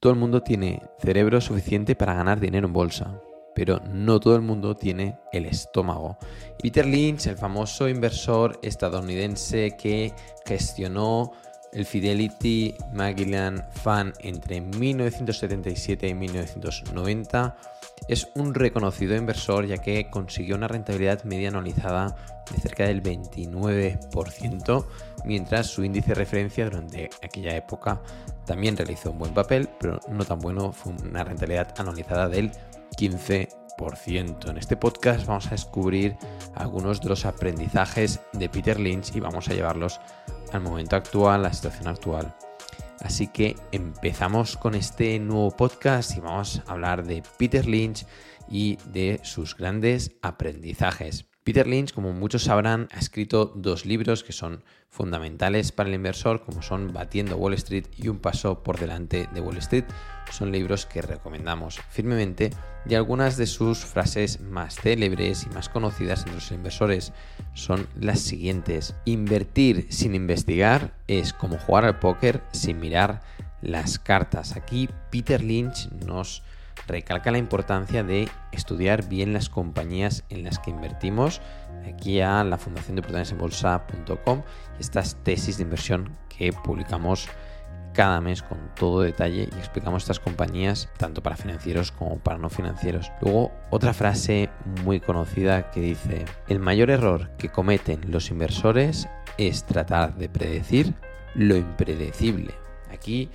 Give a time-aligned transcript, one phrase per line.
[0.00, 3.20] Todo el mundo tiene cerebro suficiente para ganar dinero en bolsa,
[3.52, 6.18] pero no todo el mundo tiene el estómago.
[6.62, 10.14] Peter Lynch, el famoso inversor estadounidense que
[10.46, 11.32] gestionó
[11.72, 17.56] el Fidelity Magellan Fund entre 1977 y 1990,
[18.06, 22.14] es un reconocido inversor ya que consiguió una rentabilidad media anualizada
[22.52, 24.86] de cerca del 29%,
[25.24, 28.02] mientras su índice de referencia durante aquella época
[28.46, 32.50] también realizó un buen papel, pero no tan bueno, fue una rentabilidad anualizada del
[32.98, 34.50] 15%.
[34.50, 36.16] En este podcast vamos a descubrir
[36.54, 40.00] algunos de los aprendizajes de Peter Lynch y vamos a llevarlos
[40.52, 42.34] al momento actual, a la situación actual.
[43.00, 48.04] Así que empezamos con este nuevo podcast y vamos a hablar de Peter Lynch
[48.48, 51.26] y de sus grandes aprendizajes.
[51.48, 56.42] Peter Lynch, como muchos sabrán, ha escrito dos libros que son fundamentales para el inversor,
[56.44, 59.86] como son Batiendo Wall Street y Un paso por delante de Wall Street.
[60.30, 62.50] Son libros que recomendamos firmemente
[62.86, 67.14] y algunas de sus frases más célebres y más conocidas entre los inversores
[67.54, 68.94] son las siguientes.
[69.06, 73.22] Invertir sin investigar es como jugar al póker sin mirar
[73.62, 74.54] las cartas.
[74.54, 76.42] Aquí Peter Lynch nos
[76.86, 81.40] recalca la importancia de estudiar bien las compañías en las que invertimos.
[81.86, 84.42] Aquí a la Fundación de Oportunidades en Bolsa.com
[84.78, 87.28] y estas tesis de inversión que publicamos
[87.92, 92.48] cada mes con todo detalle y explicamos estas compañías tanto para financieros como para no
[92.48, 93.10] financieros.
[93.20, 94.50] Luego, otra frase
[94.84, 100.94] muy conocida que dice, el mayor error que cometen los inversores es tratar de predecir
[101.34, 102.54] lo impredecible.
[102.92, 103.30] Aquí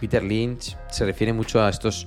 [0.00, 2.06] Peter Lynch se refiere mucho a estos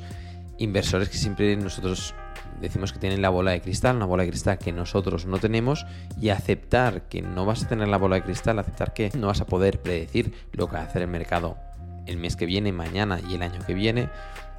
[0.57, 2.13] inversores que siempre nosotros
[2.61, 5.85] decimos que tienen la bola de cristal, una bola de cristal que nosotros no tenemos
[6.19, 9.41] y aceptar que no vas a tener la bola de cristal, aceptar que no vas
[9.41, 11.57] a poder predecir lo que va a hacer el mercado
[12.07, 14.09] el mes que viene, mañana y el año que viene,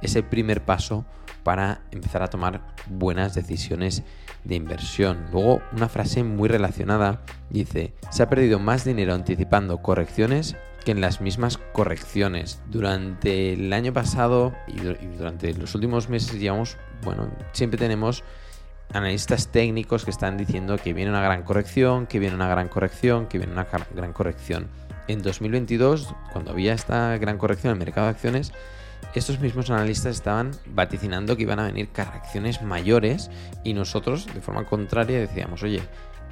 [0.01, 1.05] es el primer paso
[1.43, 4.03] para empezar a tomar buenas decisiones
[4.43, 5.25] de inversión.
[5.31, 11.01] Luego, una frase muy relacionada dice, se ha perdido más dinero anticipando correcciones que en
[11.01, 12.61] las mismas correcciones.
[12.69, 14.79] Durante el año pasado y
[15.17, 16.39] durante los últimos meses,
[17.03, 18.23] bueno, siempre tenemos
[18.93, 23.27] analistas técnicos que están diciendo que viene una gran corrección, que viene una gran corrección,
[23.27, 24.67] que viene una gran corrección.
[25.07, 28.51] En 2022, cuando había esta gran corrección en el mercado de acciones,
[29.15, 33.31] estos mismos analistas estaban vaticinando que iban a venir correcciones mayores
[33.63, 35.81] y nosotros, de forma contraria, decíamos, oye,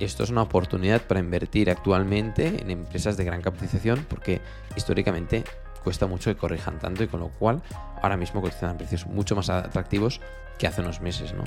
[0.06, 4.42] esto es una oportunidad para invertir actualmente en empresas de gran capitalización porque
[4.76, 5.44] históricamente
[5.84, 7.62] cuesta mucho que corrijan tanto y con lo cual
[8.02, 10.22] ahora mismo cotizan a precios mucho más atractivos
[10.58, 11.44] que hace unos meses, ¿no?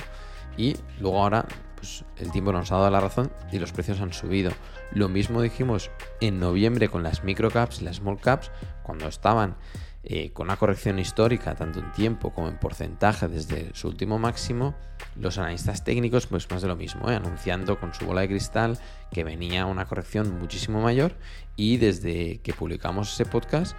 [0.57, 1.45] Y luego ahora,
[1.75, 4.51] pues el tiempo nos ha dado la razón y los precios han subido.
[4.91, 8.51] Lo mismo dijimos en noviembre con las microcaps las small caps,
[8.83, 9.55] cuando estaban
[10.03, 14.73] eh, con una corrección histórica, tanto en tiempo como en porcentaje desde su último máximo,
[15.15, 17.15] los analistas técnicos, pues más de lo mismo, ¿eh?
[17.15, 18.79] anunciando con su bola de cristal
[19.11, 21.15] que venía una corrección muchísimo mayor
[21.55, 23.75] y desde que publicamos ese podcast,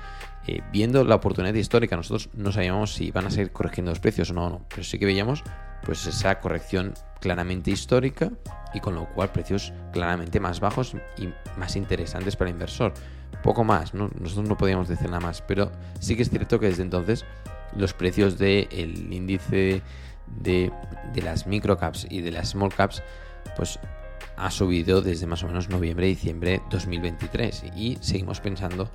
[0.47, 4.31] eh, viendo la oportunidad histórica, nosotros no sabíamos si iban a seguir corrigiendo los precios
[4.31, 5.43] o no, no, pero sí que veíamos
[5.85, 8.31] pues esa corrección claramente histórica
[8.73, 12.95] y con lo cual precios claramente más bajos y más interesantes para el inversor
[13.43, 16.83] poco más, nosotros no podíamos decir nada más, pero sí que es cierto que desde
[16.83, 17.25] entonces
[17.77, 19.83] los precios del índice
[20.41, 20.73] de,
[21.13, 23.03] de, las microcaps y de las small caps,
[23.57, 23.79] pues
[24.37, 28.91] ha subido desde más o menos noviembre, diciembre 2023 y seguimos pensando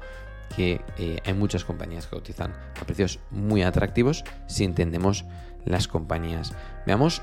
[0.55, 5.25] que eh, hay muchas compañías que cotizan a precios muy atractivos si entendemos
[5.65, 6.53] las compañías.
[6.85, 7.21] Veamos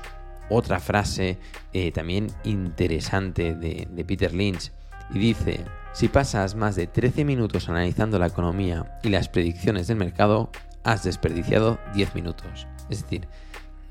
[0.49, 1.39] otra frase
[1.73, 4.71] eh, también interesante de, de Peter Lynch
[5.13, 9.97] y dice, si pasas más de 13 minutos analizando la economía y las predicciones del
[9.97, 10.49] mercado,
[10.83, 12.67] has desperdiciado 10 minutos.
[12.89, 13.27] Es decir,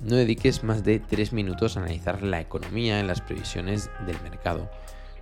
[0.01, 4.71] no dediques más de 3 minutos a analizar la economía y las previsiones del mercado,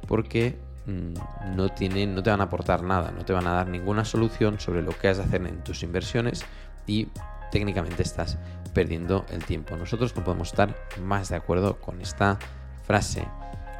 [0.08, 3.68] porque mm, no, tienen, no te van a aportar nada, no te van a dar
[3.68, 6.44] ninguna solución sobre lo que has de hacer en tus inversiones
[6.86, 7.08] y
[7.52, 8.38] técnicamente estás
[8.74, 9.76] perdiendo el tiempo.
[9.76, 12.38] Nosotros no podemos estar más de acuerdo con esta
[12.82, 13.26] frase.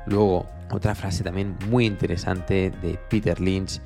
[0.06, 3.80] Luego, otra frase también muy interesante de Peter Lynch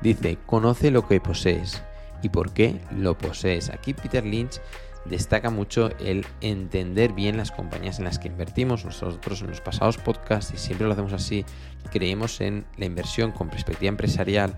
[0.00, 1.82] dice, conoce lo que posees
[2.22, 3.70] y por qué lo posees.
[3.70, 4.60] Aquí Peter Lynch
[5.04, 8.84] destaca mucho el entender bien las compañías en las que invertimos.
[8.84, 11.44] Nosotros en los pasados podcasts, y siempre lo hacemos así,
[11.92, 14.56] creemos en la inversión con perspectiva empresarial,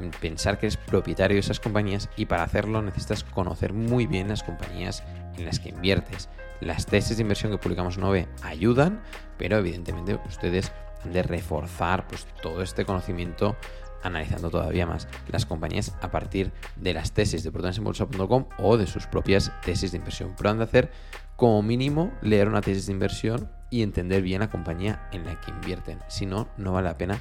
[0.00, 4.28] en pensar que eres propietario de esas compañías y para hacerlo necesitas conocer muy bien
[4.28, 5.04] las compañías
[5.36, 6.28] en las que inviertes.
[6.60, 9.02] Las tesis de inversión que publicamos en OVE ayudan,
[9.38, 10.72] pero evidentemente ustedes
[11.04, 13.56] han de reforzar pues, todo este conocimiento
[14.02, 19.06] analizando todavía más las compañías a partir de las tesis de oportunidadesenbolsa.com o de sus
[19.06, 20.34] propias tesis de inversión.
[20.36, 20.90] Pero han de hacer
[21.36, 25.50] como mínimo leer una tesis de inversión y entender bien la compañía en la que
[25.50, 25.98] invierten.
[26.08, 27.20] Si no, no vale la pena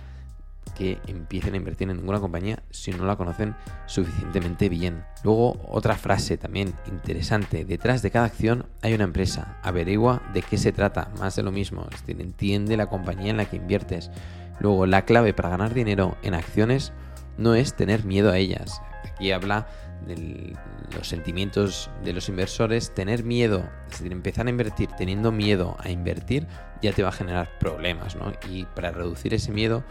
[0.75, 3.56] que empiecen a invertir en ninguna compañía si no la conocen
[3.86, 5.04] suficientemente bien.
[5.24, 7.65] Luego, otra frase también interesante.
[7.65, 9.57] Detrás de cada acción hay una empresa.
[9.62, 11.12] Averigua de qué se trata.
[11.19, 11.88] Más de lo mismo.
[12.07, 14.10] Entiende la compañía en la que inviertes.
[14.60, 16.94] Luego, la clave para ganar dinero en acciones
[17.38, 18.81] no es tener miedo a ellas.
[19.04, 19.68] Aquí habla
[20.07, 20.56] de
[20.95, 22.94] los sentimientos de los inversores.
[22.94, 26.48] Tener miedo, es decir, empezar a invertir teniendo miedo a invertir,
[26.81, 28.31] ya te va a generar problemas, ¿no?
[28.50, 29.83] Y para reducir ese miedo,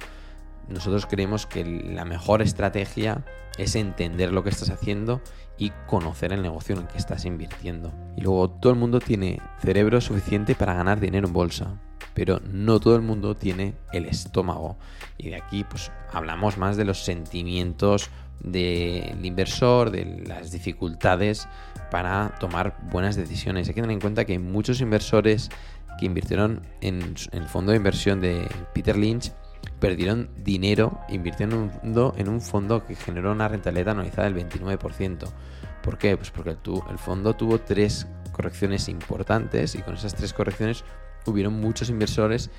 [0.68, 3.24] nosotros creemos que la mejor estrategia
[3.58, 5.20] es entender lo que estás haciendo
[5.58, 7.92] y conocer el negocio en el que estás invirtiendo.
[8.16, 11.80] Y luego todo el mundo tiene cerebro suficiente para ganar dinero en bolsa,
[12.14, 14.76] pero no todo el mundo tiene el estómago.
[15.18, 18.10] Y de aquí pues hablamos más de los sentimientos
[18.40, 21.48] del inversor, de las dificultades
[21.90, 23.68] para tomar buenas decisiones.
[23.68, 25.50] Hay que tener en cuenta que muchos inversores
[25.98, 29.32] que invirtieron en el fondo de inversión de Peter Lynch
[29.80, 35.28] perdieron dinero invirtiendo en un fondo que generó una rentabilidad anualizada del 29%.
[35.82, 36.16] ¿Por qué?
[36.16, 40.84] Pues porque el, fondo tuvo tres correcciones importantes y con esas tres correcciones
[41.26, 42.50] hubieron muchos inversores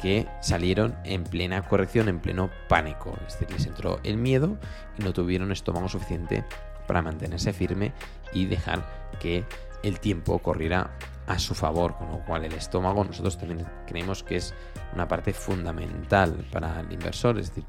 [0.00, 3.16] que salieron en plena corrección, en pleno pánico.
[3.26, 4.58] Es decir, les entró el miedo
[4.98, 6.44] y no tuvieron estómago suficiente
[6.86, 7.92] para mantenerse firme
[8.32, 8.84] y dejar
[9.20, 9.44] que
[9.84, 10.90] el tiempo corriera
[11.26, 14.54] a su favor, con lo cual el estómago nosotros también creemos que es
[14.94, 17.64] una parte fundamental para el inversor, es decir,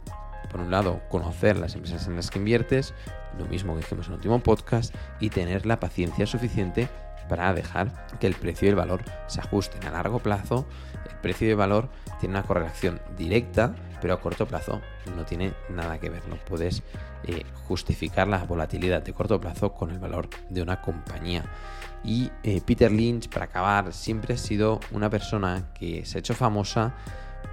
[0.50, 2.94] por un lado, conocer las empresas en las que inviertes,
[3.38, 6.90] lo mismo que dijimos en el último podcast, y tener la paciencia suficiente
[7.28, 9.84] para dejar que el precio y el valor se ajusten.
[9.86, 10.66] A largo plazo,
[11.10, 11.90] el precio y el valor
[12.20, 14.82] tienen una correlación directa, pero a corto plazo
[15.16, 16.28] no tiene nada que ver.
[16.28, 16.84] No puedes
[17.24, 21.46] eh, justificar la volatilidad de corto plazo con el valor de una compañía.
[22.04, 26.34] Y eh, Peter Lynch, para acabar, siempre ha sido una persona que se ha hecho
[26.34, 26.94] famosa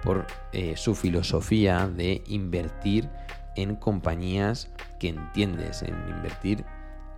[0.02, 3.08] por eh, su filosofía de invertir
[3.56, 6.64] en compañías que entiendes, en invertir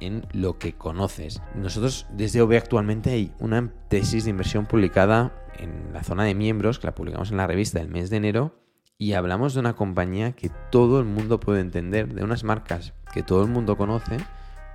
[0.07, 1.41] en lo que conoces.
[1.55, 6.79] Nosotros desde OV actualmente hay una tesis de inversión publicada en la zona de miembros,
[6.79, 8.59] que la publicamos en la revista del mes de enero,
[8.99, 13.23] y hablamos de una compañía que todo el mundo puede entender, de unas marcas que
[13.23, 14.19] todo el mundo conoce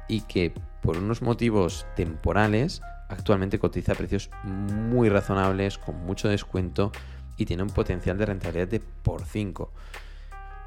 [0.07, 6.91] y que por unos motivos temporales actualmente cotiza a precios muy razonables, con mucho descuento
[7.37, 9.71] y tiene un potencial de rentabilidad de por 5.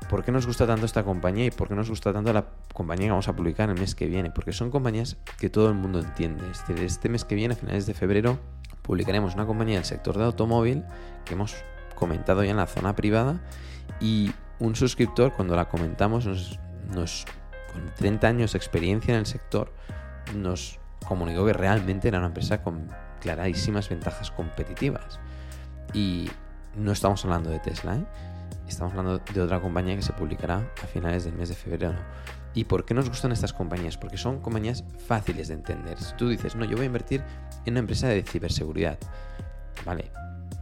[0.09, 3.07] ¿Por qué nos gusta tanto esta compañía y por qué nos gusta tanto la compañía
[3.07, 4.31] que vamos a publicar el mes que viene?
[4.31, 6.51] Porque son compañías que todo el mundo entiende.
[6.51, 8.39] Este, este mes que viene, a finales de febrero,
[8.83, 10.85] publicaremos una compañía del sector de automóvil
[11.25, 11.55] que hemos
[11.95, 13.41] comentado ya en la zona privada
[14.01, 16.27] y un suscriptor cuando la comentamos
[16.93, 17.25] nos
[17.73, 19.73] con 30 años de experiencia en el sector,
[20.35, 22.89] nos comunicó que realmente era una empresa con
[23.21, 25.21] clarísimas ventajas competitivas.
[25.93, 26.31] Y
[26.77, 28.05] no estamos hablando de Tesla, ¿eh?
[28.71, 31.95] Estamos hablando de otra compañía que se publicará a finales del mes de febrero.
[32.55, 33.97] ¿Y por qué nos gustan estas compañías?
[33.97, 35.99] Porque son compañías fáciles de entender.
[35.99, 37.23] Si tú dices, no, yo voy a invertir
[37.67, 38.99] en una empresa de ciberseguridad,
[39.85, 40.11] ¿vale?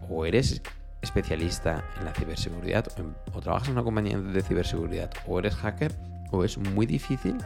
[0.09, 0.61] O eres
[1.01, 2.87] especialista en la ciberseguridad
[3.33, 5.95] o, trabajas en una compañía de ciberseguridad o eres hacker
[6.33, 7.39] o es muy difícil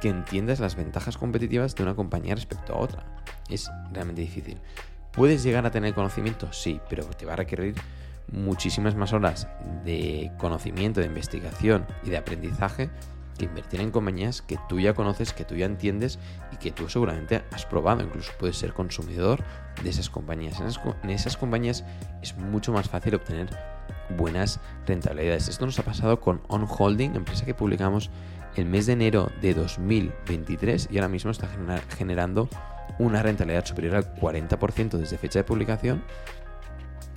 [0.00, 3.04] que entiendas las ventajas competitivas de una compañía respecto a otra.
[3.48, 4.58] Es realmente difícil.
[5.12, 6.52] ¿Puedes llegar a tener conocimiento?
[6.52, 7.74] Sí, pero te va a requerir
[8.32, 9.48] muchísimas más horas
[9.84, 12.90] de conocimiento, de investigación y de aprendizaje
[13.38, 16.18] que invertir en compañías que tú ya conoces, que tú ya entiendes
[16.52, 18.02] y que tú seguramente has probado.
[18.02, 19.42] Incluso puedes ser consumidor
[19.82, 20.60] de esas compañías.
[20.60, 21.84] En esas, en esas compañías
[22.22, 23.48] es mucho más fácil obtener
[24.16, 25.48] buenas rentabilidades.
[25.48, 28.10] Esto nos ha pasado con On Holding, empresa que publicamos
[28.56, 31.48] el mes de enero de 2023 y ahora mismo está
[31.96, 32.48] generando
[32.98, 36.02] una rentabilidad superior al 40% desde fecha de publicación.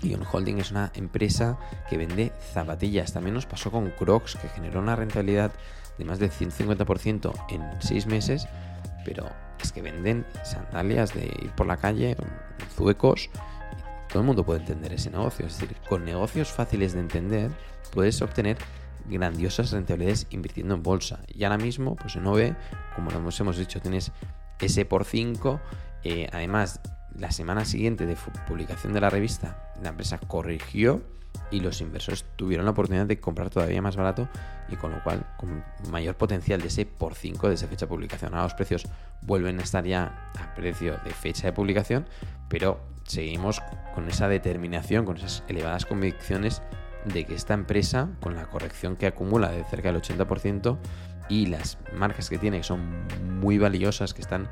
[0.03, 1.57] Y On Holding es una empresa
[1.89, 3.13] que vende zapatillas.
[3.13, 5.51] También nos pasó con Crocs, que generó una rentabilidad
[5.97, 8.47] de más del 150% en 6 meses,
[9.05, 9.29] pero
[9.61, 12.17] es que venden sandalias de ir por la calle,
[12.75, 13.29] zuecos,
[14.09, 15.47] todo el mundo puede entender ese negocio.
[15.47, 17.51] Es decir, con negocios fáciles de entender
[17.91, 18.57] puedes obtener
[19.09, 21.21] grandiosas rentabilidades invirtiendo en bolsa.
[21.27, 22.55] Y ahora mismo, pues en OVE,
[22.95, 24.11] como hemos dicho, tienes
[24.59, 25.59] ese por 5.
[26.03, 26.79] Eh, además,
[27.17, 28.17] la semana siguiente de
[28.47, 31.01] publicación de la revista, la empresa corrigió
[31.51, 34.27] y los inversores tuvieron la oportunidad de comprar todavía más barato
[34.69, 37.89] y con lo cual con mayor potencial de ese por 5 de esa fecha de
[37.89, 38.33] publicación.
[38.33, 38.87] Ahora los precios
[39.21, 42.07] vuelven a estar ya a precio de fecha de publicación,
[42.49, 43.61] pero seguimos
[43.93, 46.61] con esa determinación, con esas elevadas convicciones
[47.05, 50.77] de que esta empresa, con la corrección que acumula de cerca del 80%
[51.29, 53.05] y las marcas que tiene, que son
[53.39, 54.47] muy valiosas, que están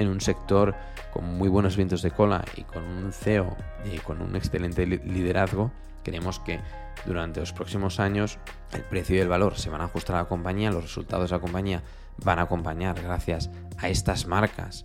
[0.00, 0.74] en un sector
[1.12, 5.70] con muy buenos vientos de cola y con un CEO y con un excelente liderazgo,
[6.02, 6.60] creemos que
[7.06, 8.38] durante los próximos años
[8.72, 11.36] el precio y el valor se van a ajustar a la compañía, los resultados de
[11.36, 11.82] la compañía
[12.24, 14.84] van a acompañar gracias a estas marcas,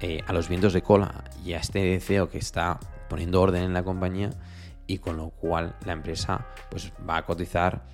[0.00, 3.74] eh, a los vientos de cola y a este CEO que está poniendo orden en
[3.74, 4.30] la compañía
[4.86, 7.84] y con lo cual la empresa pues, va a cotizar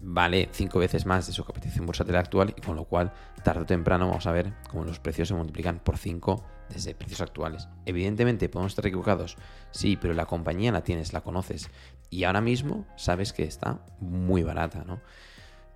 [0.00, 3.12] vale cinco veces más de su capitalización bursátil actual y con lo cual
[3.42, 7.20] tarde o temprano vamos a ver cómo los precios se multiplican por 5 desde precios
[7.20, 7.68] actuales.
[7.84, 9.36] Evidentemente podemos estar equivocados,
[9.70, 11.70] sí, pero la compañía la tienes, la conoces
[12.10, 15.00] y ahora mismo sabes que está muy barata, ¿no?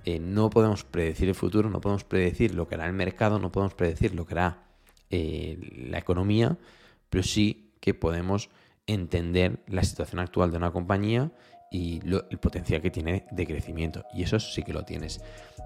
[0.05, 3.53] Eh, no podemos predecir el futuro, no podemos predecir lo que hará el mercado, no
[3.53, 4.65] podemos predecir lo que hará
[5.11, 5.59] eh,
[5.89, 6.57] la economía,
[7.11, 8.49] pero sí que podemos
[8.87, 11.33] entender la situación actual de una compañía
[11.71, 14.05] y el potencial que tiene de crecimiento.
[14.13, 15.21] Y eso sí que lo tienes.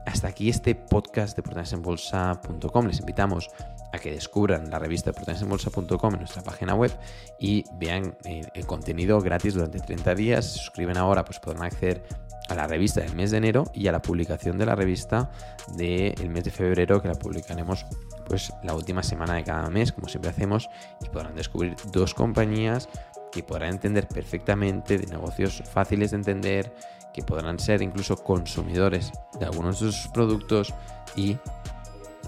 [0.07, 2.87] Hasta aquí este podcast de portalesenbolsa.com.
[2.87, 3.49] Les invitamos
[3.91, 6.93] a que descubran la revista de portalesenbolsa.com en nuestra página web
[7.41, 10.45] y vean eh, el contenido gratis durante 30 días.
[10.45, 12.03] Si se suscriben ahora, pues podrán acceder
[12.49, 15.31] a la revista del mes de enero y a la publicación de la revista
[15.77, 17.87] del mes de febrero que la publicaremos
[18.27, 20.69] pues la última semana de cada mes como siempre hacemos
[21.01, 22.89] y podrán descubrir dos compañías
[23.35, 26.73] que podrán entender perfectamente de negocios fáciles de entender,
[27.13, 30.73] que podrán ser incluso consumidores de algunos de sus productos
[31.17, 31.37] y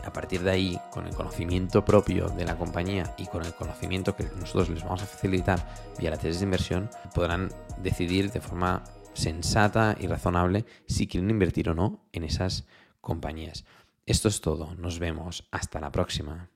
[0.04, 4.14] a partir de ahí, con el conocimiento propio de la compañía y con el conocimiento
[4.14, 5.66] que nosotros les vamos a facilitar
[5.98, 7.50] vía la tesis de inversión, podrán
[7.82, 8.84] decidir de forma
[9.14, 12.66] sensata y razonable si quieren invertir o no en esas
[13.00, 13.64] compañías.
[14.04, 16.50] Esto es todo, nos vemos, hasta la próxima.